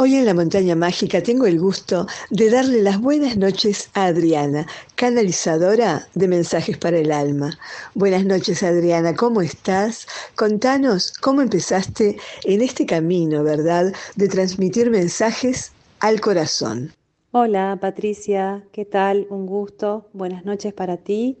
[0.00, 4.64] Hoy en la montaña mágica tengo el gusto de darle las buenas noches a Adriana,
[4.94, 7.58] canalizadora de mensajes para el alma.
[7.96, 10.06] Buenas noches Adriana, ¿cómo estás?
[10.36, 13.92] Contanos cómo empezaste en este camino, ¿verdad?
[14.14, 16.92] De transmitir mensajes al corazón.
[17.32, 19.26] Hola Patricia, ¿qué tal?
[19.30, 20.06] Un gusto.
[20.12, 21.38] Buenas noches para ti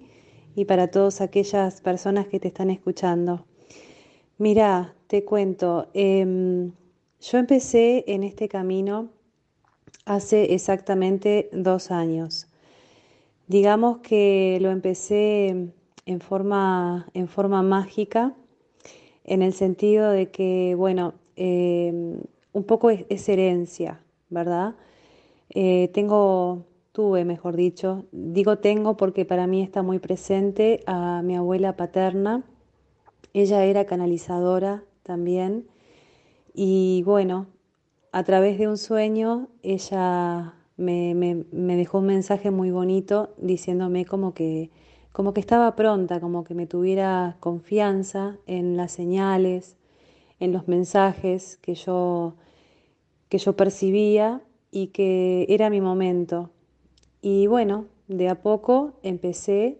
[0.56, 3.46] y para todas aquellas personas que te están escuchando.
[4.36, 6.70] Mira, te cuento, eh,
[7.20, 9.08] yo empecé en este camino
[10.04, 12.46] hace exactamente dos años.
[13.48, 15.72] Digamos que lo empecé
[16.06, 18.34] en forma, en forma mágica,
[19.24, 21.92] en el sentido de que, bueno, eh,
[22.52, 24.00] un poco es, herencia,
[24.30, 24.76] ¿verdad?
[25.50, 31.36] Eh, tengo, tuve, mejor dicho, digo tengo porque para mí está muy presente a mi
[31.36, 32.44] abuela paterna.
[33.34, 35.66] Ella era canalizadora también
[36.54, 37.46] y bueno,
[38.12, 44.32] a través de un sueño ella me, me, dejó un mensaje muy bonito diciéndome como
[44.32, 44.70] que,
[45.12, 49.76] como que estaba pronta, como que me tuviera confianza en las señales,
[50.40, 52.34] en los mensajes que yo,
[53.28, 54.40] que yo percibía
[54.70, 56.50] y que era mi momento.
[57.20, 59.78] Y bueno, de a poco empecé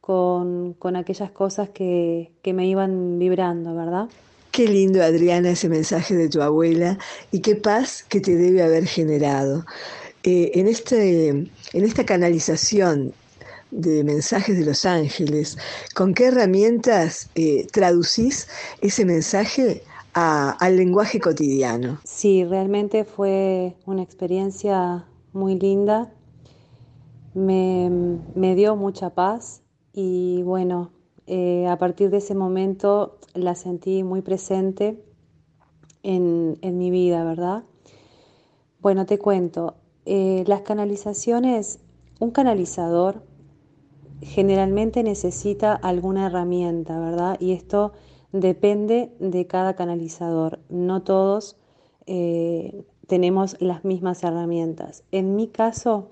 [0.00, 4.08] con, con aquellas cosas que, que me iban vibrando, ¿verdad?
[4.52, 6.98] Qué lindo, Adriana, ese mensaje de tu abuela
[7.30, 9.64] y qué paz que te debe haber generado.
[10.24, 13.14] Eh, en, este, en esta canalización
[13.70, 15.56] de mensajes de los ángeles,
[15.94, 18.46] ¿con qué herramientas eh, traducís
[18.82, 21.98] ese mensaje al lenguaje cotidiano?
[22.04, 26.12] Sí, realmente fue una experiencia muy linda,
[27.32, 27.90] me,
[28.34, 29.62] me dio mucha paz
[29.94, 30.92] y bueno,
[31.26, 35.02] eh, a partir de ese momento la sentí muy presente
[36.02, 37.64] en, en mi vida, ¿verdad?
[38.80, 41.78] Bueno, te cuento, eh, las canalizaciones,
[42.18, 43.22] un canalizador
[44.20, 47.36] generalmente necesita alguna herramienta, ¿verdad?
[47.40, 47.92] Y esto
[48.32, 50.60] depende de cada canalizador.
[50.68, 51.56] No todos
[52.06, 55.04] eh, tenemos las mismas herramientas.
[55.12, 56.08] En mi caso,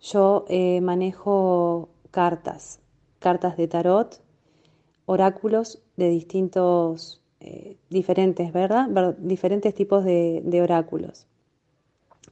[0.00, 2.80] yo eh, manejo cartas,
[3.20, 4.20] cartas de tarot,
[5.06, 9.14] oráculos de distintos, eh, diferentes, ¿verdad?
[9.18, 11.26] Diferentes tipos de, oráculos.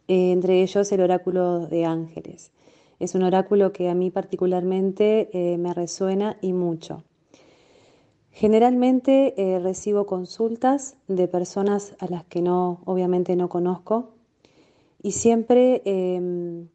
[0.09, 2.51] Eh, entre ellos el oráculo de ángeles.
[2.99, 7.05] Es un oráculo que a mí particularmente eh, me resuena y mucho.
[8.33, 14.11] Generalmente recibo consultas de personas a las que no, obviamente no conozco
[15.03, 16.69] y siempre em,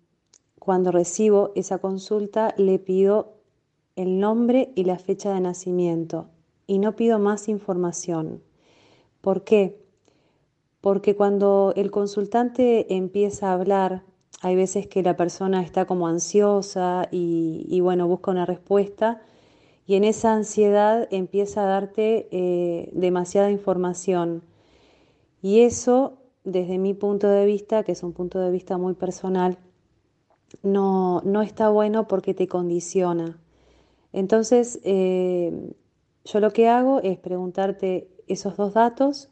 [0.59, 3.33] cuando recibo esa consulta le pido
[3.95, 6.27] el nombre y la fecha de nacimiento
[6.67, 8.41] y no pido más información.
[9.21, 9.79] ¿Por qué?
[10.81, 14.03] Porque cuando el consultante empieza a hablar,
[14.41, 19.21] hay veces que la persona está como ansiosa y, bueno, busca una respuesta
[19.85, 24.43] y en esa ansiedad empieza a darte eh, demasiada información.
[25.41, 29.57] Y eso, desde mi punto de vista, que es un punto de vista muy personal,
[30.61, 33.39] no, no está bueno porque te condiciona.
[34.13, 35.73] Entonces, eh,
[36.23, 39.29] yo lo que hago es preguntarte esos dos datos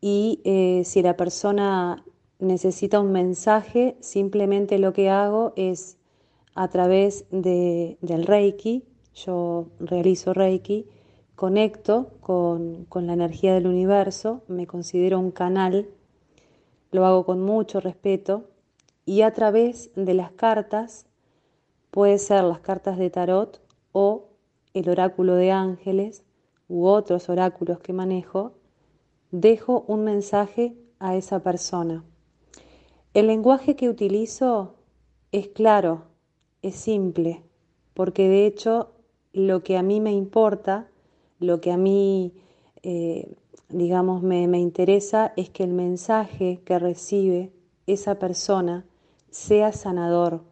[0.00, 2.04] y eh, si la persona
[2.38, 5.98] necesita un mensaje, simplemente lo que hago es
[6.54, 8.84] a través de, del Reiki,
[9.14, 10.86] yo realizo Reiki,
[11.34, 15.88] conecto con, con la energía del universo, me considero un canal,
[16.90, 18.44] lo hago con mucho respeto
[19.06, 21.06] y a través de las cartas,
[21.90, 23.61] puede ser las cartas de tarot
[23.92, 24.28] o
[24.74, 26.24] el oráculo de ángeles
[26.68, 28.52] u otros oráculos que manejo,
[29.30, 32.04] dejo un mensaje a esa persona.
[33.14, 34.74] El lenguaje que utilizo
[35.32, 36.04] es claro,
[36.62, 37.42] es simple,
[37.94, 38.92] porque de hecho
[39.32, 40.88] lo que a mí me importa,
[41.40, 42.32] lo que a mí,
[42.82, 43.34] eh,
[43.68, 47.52] digamos, me, me interesa es que el mensaje que recibe
[47.86, 48.86] esa persona
[49.30, 50.42] sea sanador.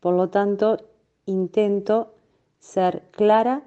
[0.00, 0.78] Por lo tanto,
[1.24, 2.15] intento
[2.60, 3.62] ser clara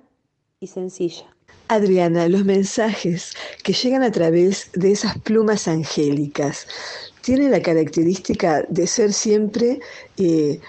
[0.59, 1.25] y sencilla.
[1.67, 3.33] Adriana, los mensajes
[3.63, 6.67] que llegan a través de esas plumas angélicas
[7.21, 9.79] tienen la característica de ser siempre
[10.17, 10.59] eh,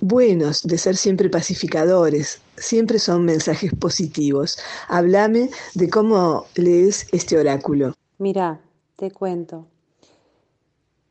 [0.00, 4.58] buenos, de ser siempre pacificadores, siempre son mensajes positivos.
[4.88, 7.94] Háblame de cómo lees este oráculo.
[8.18, 8.60] Mira,
[8.96, 9.66] te cuento.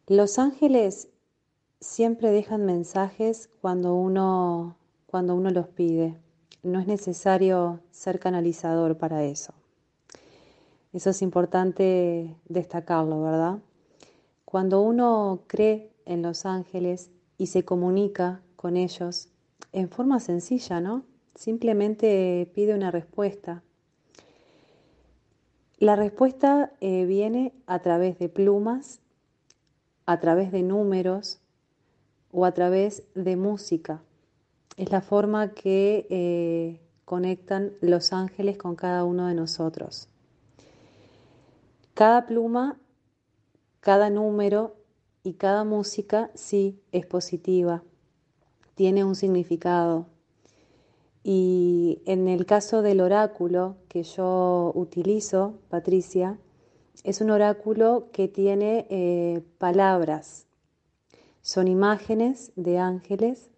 [0.07, 1.07] Los ángeles
[1.79, 4.77] siempre dejan mensajes cuando uno,
[5.07, 6.15] cuando uno los pide.
[6.65, 9.53] No es necesario ser canalizador para eso.
[10.93, 13.59] Eso es importante destacarlo, ¿verdad?
[14.45, 19.29] Cuando uno cree en los ángeles y se comunica con ellos
[19.73, 21.03] en forma sencilla, ¿no?
[21.35, 23.61] Simplemente pide una respuesta.
[25.77, 29.01] La respuesta eh, viene a través de plumas,
[30.07, 31.41] a través de números
[32.31, 34.01] o a través de música.
[34.77, 40.09] Es la forma que eh, conectan los ángeles con cada uno de nosotros.
[41.93, 42.77] Cada pluma,
[43.79, 44.75] cada número
[45.23, 47.83] y cada música sí es positiva,
[48.75, 50.07] tiene un significado,
[51.27, 56.37] y en el caso del oráculo que yo utilizo, Patricia,
[57.03, 60.45] es un oráculo que tiene eh, palabras,
[61.41, 63.49] son imágenes de ángeles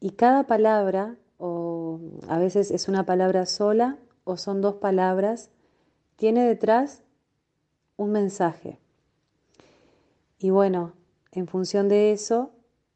[0.00, 5.50] y cada palabra, o a veces es una palabra sola o son dos palabras,
[6.16, 7.02] tiene detrás
[7.96, 8.78] un mensaje.
[10.38, 10.92] Y bueno,
[11.32, 12.50] en función de eso,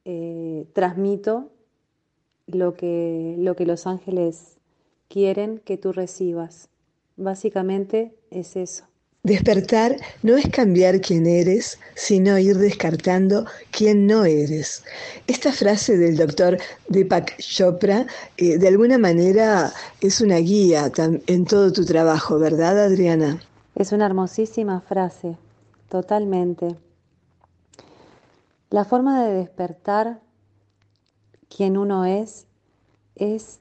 [0.05, 1.51] eh, transmito
[2.47, 4.59] lo que, lo que los ángeles
[5.09, 6.71] quieren que tú recibas.
[7.17, 8.88] Básicamente es eso.
[9.29, 14.83] Despertar no es cambiar quién eres, sino ir descartando quién no eres.
[15.27, 16.57] Esta frase del doctor
[16.89, 18.07] Deepak Chopra
[18.39, 19.71] eh, de alguna manera
[20.01, 20.91] es una guía
[21.27, 23.39] en todo tu trabajo, ¿verdad Adriana?
[23.75, 25.37] Es una hermosísima frase,
[25.91, 26.75] totalmente.
[28.71, 30.23] La forma de despertar
[31.55, 32.47] quien uno es
[33.15, 33.61] es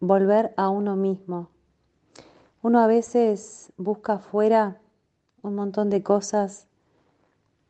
[0.00, 1.48] volver a uno mismo.
[2.60, 4.82] Uno a veces busca afuera
[5.48, 6.66] un montón de cosas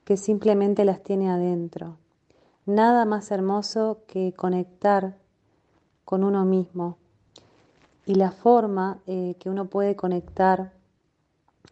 [0.04, 1.96] que simplemente las tiene adentro.
[2.66, 5.16] Nada más hermoso que conectar
[6.04, 6.98] con uno mismo.
[8.06, 10.72] Y la forma eh, que uno puede conectar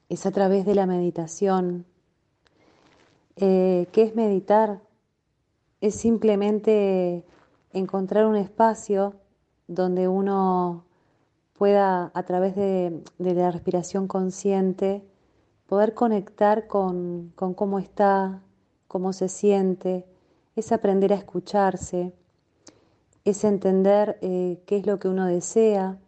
[0.08, 1.86] es a través de la meditación.
[3.36, 4.80] Eh, ¿Qué es meditar?
[5.80, 7.24] Es simplemente
[7.72, 9.14] encontrar un espacio
[9.66, 10.84] donde uno
[11.54, 15.02] pueda a través de, la respiración consciente
[15.66, 18.42] poder conectar con, cómo está,
[18.88, 20.06] cómo se siente,
[20.54, 22.12] es aprender a escucharse,
[23.24, 25.98] es entender eh, qué es lo que uno desea.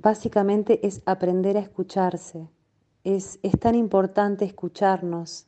[0.00, 2.48] Básicamente es aprender a escucharse.
[3.02, 5.46] Es, tan importante escucharnos,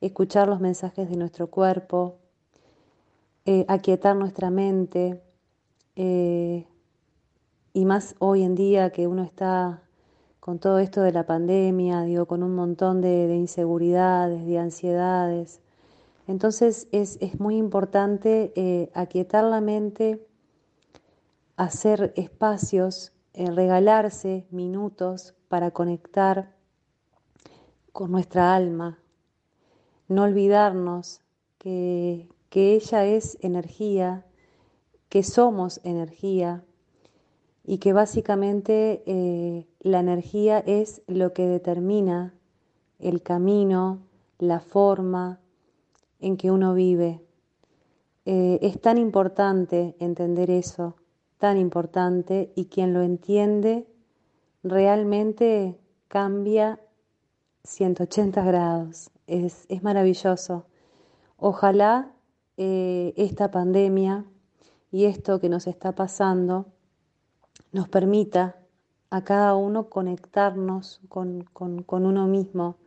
[0.00, 2.16] escuchar los mensajes de nuestro cuerpo,
[3.44, 5.22] eh, aquietar nuestra mente,
[5.96, 6.66] eh,
[7.72, 9.82] y más hoy en día que uno está
[10.44, 15.62] con todo esto de la pandemia, digo, con un montón de, inseguridades, de ansiedades.
[16.26, 20.28] Entonces es, muy importante eh, aquietar la mente,
[21.56, 26.54] hacer espacios, eh, regalarse minutos para conectar
[27.94, 28.98] con nuestra alma,
[30.08, 31.22] no olvidarnos
[31.56, 34.26] que, que ella es energía,
[35.08, 36.62] que somos energía
[37.64, 42.34] y que básicamente eh, la energía es lo que determina
[42.98, 44.00] el camino,
[44.38, 45.40] la forma
[46.20, 47.22] en que uno vive.
[48.26, 50.96] Eh, es tan importante entender eso,
[51.38, 53.86] tan importante, y quien lo entiende
[54.62, 55.78] realmente
[56.08, 56.80] cambia
[57.64, 59.10] 180 grados.
[59.26, 60.66] Es, maravilloso.
[61.38, 62.12] Ojalá
[62.58, 64.26] eh, esta pandemia
[64.90, 66.73] y esto que nos está pasando
[67.74, 68.56] nos permita
[69.10, 71.44] a cada uno conectarnos con,
[71.88, 72.78] uno mismo.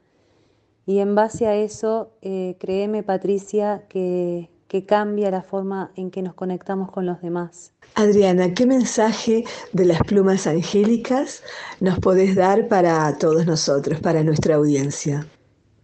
[0.86, 6.22] Y en base a eso, eh, créeme Patricia, que, que cambia la forma en que
[6.22, 7.74] nos conectamos con los demás.
[7.96, 11.44] Adriana, ¿qué mensaje de las plumas angélicas
[11.82, 15.28] nos podés dar para todos nosotros, para nuestra audiencia?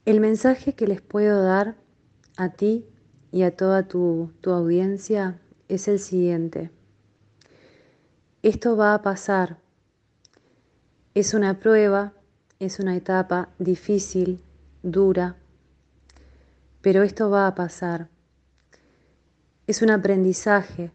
[0.06, 1.76] El mensaje que les puedo dar
[2.38, 2.86] a ti
[3.34, 6.72] y a toda tu, tu audiencia es el siguiente.
[8.44, 9.58] Esto va a pasar.
[11.14, 12.12] Es una prueba,
[12.60, 14.44] es una etapa difícil,
[14.82, 15.38] dura,
[16.82, 18.10] pero esto va a pasar.
[19.66, 20.92] Es un aprendizaje.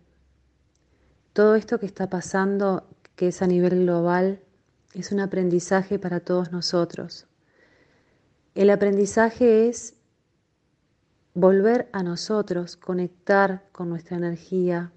[1.32, 2.86] Todo esto que está pasando,
[3.16, 4.42] que es a nivel global,
[4.92, 7.28] es un aprendizaje para todos nosotros.
[8.54, 9.96] El aprendizaje es
[11.32, 14.92] volver a nosotros, conectar con nuestra energía,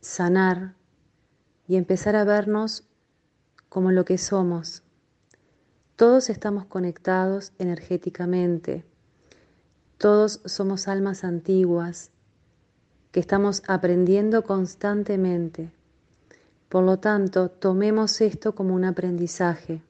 [0.00, 0.79] sanar
[1.70, 2.82] y empezar a vernos
[3.68, 4.82] como lo que somos.
[5.94, 8.84] Todos estamos conectados energéticamente.
[9.96, 12.10] Todos somos almas antiguas
[13.12, 15.70] que estamos aprendiendo constantemente.
[16.68, 19.80] Por lo tanto, tomemos esto como un aprendizaje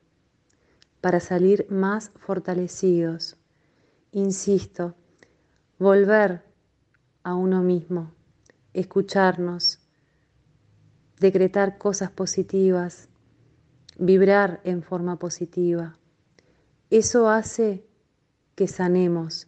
[1.00, 3.38] para salir más fortalecidos.
[4.12, 4.96] Insisto,
[5.78, 6.42] volver
[7.22, 8.12] a uno mismo,
[8.74, 9.78] escucharnos,
[11.20, 13.08] decretar cosas positivas,
[13.98, 15.98] vibrar en forma positiva.
[16.88, 17.84] Eso hace
[18.54, 19.46] que sanemos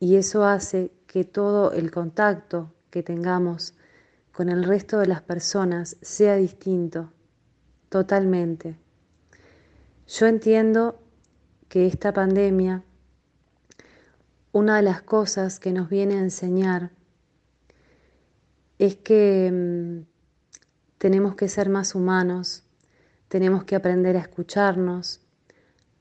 [0.00, 3.74] y eso hace que todo el contacto que tengamos
[4.32, 7.12] con el resto de las personas sea distinto,
[7.88, 8.76] totalmente.
[10.08, 11.00] Yo entiendo
[11.68, 12.82] que esta pandemia,
[14.52, 16.90] una de las cosas que nos viene a enseñar
[18.78, 20.15] es que mm,
[21.06, 22.64] tenemos que ser más humanos,
[23.28, 25.20] tenemos que aprender a escucharnos,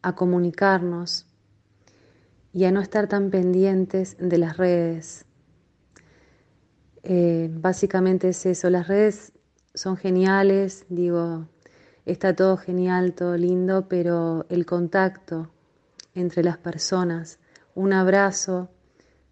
[0.02, 1.28] a comunicarnos
[2.52, 5.26] y a no estar tan pendientes de las redes.
[7.04, 9.32] Eh, básicamente es eso, las redes
[9.76, 11.50] son geniales, digo,
[12.08, 15.52] está todo genial, todo lindo, pero el contacto
[16.16, 17.38] entre las personas,
[17.76, 18.70] un abrazo,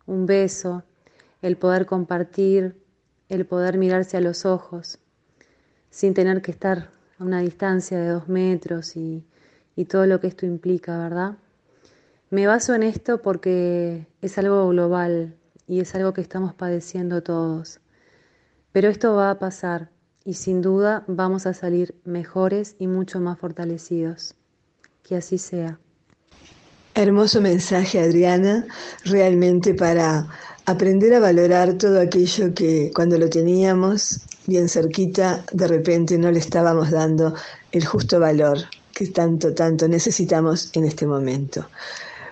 [0.05, 0.83] un beso,
[1.41, 2.79] el poder compartir,
[3.27, 4.99] el poder mirarse a los ojos,
[5.93, 9.23] sin tener que estar a una distancia de dos metros y,
[9.75, 11.37] y todo lo que esto implica, ¿verdad?
[12.31, 15.35] Me baso en esto porque es algo global
[15.67, 17.79] y es algo que estamos padeciendo todos.
[18.71, 19.91] Pero esto va a pasar
[20.25, 24.33] y sin duda vamos a salir mejores y mucho más fortalecidos.
[25.03, 25.77] Que así sea.
[26.95, 28.65] Hermoso mensaje, Adriana,
[29.05, 30.27] realmente para
[30.65, 36.39] aprender a valorar todo aquello que cuando lo teníamos bien cerquita, de repente no le
[36.39, 37.33] estábamos dando
[37.71, 38.57] el justo valor
[38.93, 41.65] que tanto, tanto necesitamos en este momento.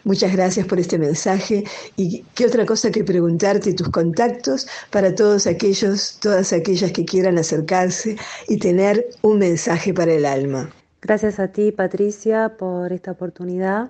[0.04, 1.64] Muchas gracias por este mensaje
[1.96, 7.38] y qué otra cosa que preguntarte tus contactos para todos aquellos, todas aquellas que quieran
[7.38, 8.16] acercarse
[8.48, 10.72] y tener un mensaje para el alma.
[11.02, 13.90] Gracias a ti, Patricia, por esta oportunidad.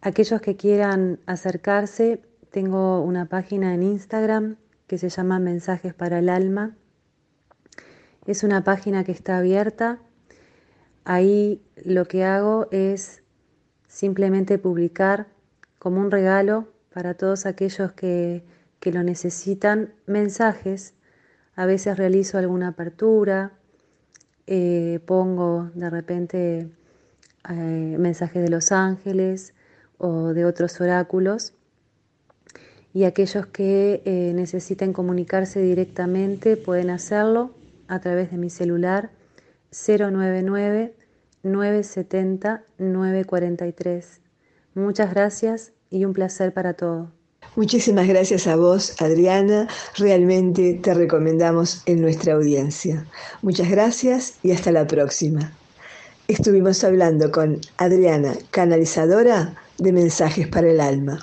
[0.00, 2.20] Aquellos que quieran acercarse,
[2.54, 6.76] tengo una página en Instagram que se llama Mensajes para el Alma.
[8.26, 9.98] Es una página que está abierta.
[11.04, 13.24] Ahí lo que hago es
[13.88, 15.26] simplemente publicar
[15.80, 18.44] como un regalo para todos aquellos que,
[18.84, 20.94] lo necesitan mensajes.
[21.56, 23.50] A veces realizo alguna apertura,
[24.46, 26.70] eh, pongo de repente
[27.50, 29.54] eh, mensajes de los ángeles
[29.98, 31.54] o de otros oráculos.
[32.94, 37.50] Y aquellos que eh, necesiten comunicarse directamente pueden hacerlo
[37.88, 39.10] a través de mi celular
[39.70, 40.94] 099
[41.42, 44.20] 970 943.
[44.74, 47.10] Muchas gracias y un placer para todo.
[47.56, 49.68] Muchísimas gracias a vos, Adriana.
[49.96, 53.06] Realmente te recomendamos en nuestra audiencia.
[53.42, 55.52] Muchas gracias y hasta la próxima.
[56.26, 61.20] Estuvimos hablando con Adriana, canalizadora de mensajes para el alma.